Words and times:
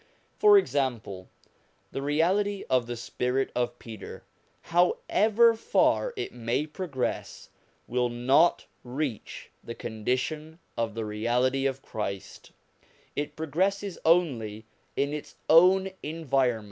For 0.39 0.57
example, 0.57 1.29
the 1.91 2.01
reality 2.01 2.63
of 2.71 2.87
the 2.87 2.97
spirit 2.97 3.51
of 3.55 3.77
Peter, 3.77 4.23
however 4.63 5.53
far 5.53 6.11
it 6.17 6.33
may 6.33 6.65
progress, 6.65 7.49
will 7.87 8.09
not 8.09 8.65
reach 8.83 9.51
to 9.61 9.67
the 9.67 9.75
condition 9.75 10.57
of 10.75 10.95
the 10.95 11.05
Reality 11.05 11.67
of 11.67 11.83
Christ; 11.83 12.51
it 13.15 13.35
pro 13.35 13.45
gresses 13.45 13.99
only 14.03 14.65
in 14.95 15.13
its 15.13 15.35
own 15.47 15.91
environment. 16.01 16.59